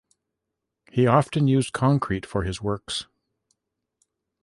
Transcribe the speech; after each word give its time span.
He 0.91 1.05
often 1.05 1.47
used 1.47 1.73
concrete 1.73 2.25
for 2.25 2.41
his 2.43 2.59
works. 2.59 3.05